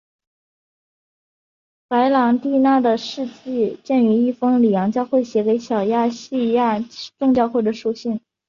[1.87, 6.79] 白郎弟娜的事迹见于一封里昂教会写给小亚细亚
[7.19, 8.19] 众教会的书信。